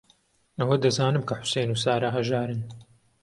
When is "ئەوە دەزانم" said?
0.57-1.23